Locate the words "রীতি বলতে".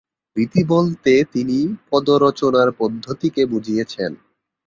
0.35-1.11